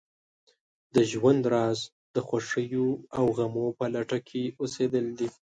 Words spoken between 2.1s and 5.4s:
د خوښیو او غمو په لټه کې اوسېدل دي.